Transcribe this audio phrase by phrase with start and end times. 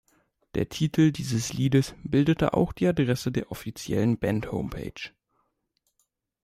[0.55, 5.11] Der Titel dieses Liedes bildet auch die Adresse der offiziellen Bandhomepage.